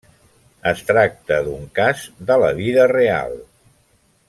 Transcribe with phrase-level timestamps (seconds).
[0.71, 3.39] Es tracta d'un cas de la vida real.